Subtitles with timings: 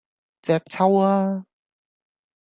[0.41, 1.45] 隻揪吖!